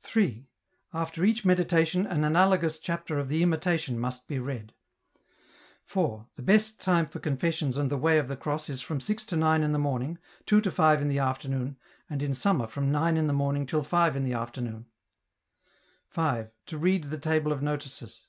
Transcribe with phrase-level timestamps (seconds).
[0.00, 0.46] 3.
[0.94, 4.72] After each meditation an analogous chapter of the Imitation must be read.
[5.84, 6.26] 4.
[6.36, 9.62] The best time for confessions and the Way of the Cross is from 6— 9
[9.62, 10.16] in the morning,
[10.46, 11.76] 2— 5 in the afternoon,
[12.08, 14.86] and in summer from 9 in the morning till $ in the afternoon.
[16.08, 16.50] 5.
[16.64, 18.28] To read the table of notices.